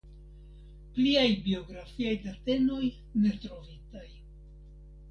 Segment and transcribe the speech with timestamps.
[0.95, 4.07] Pliaj biografiaj datenoj ne trovitaj.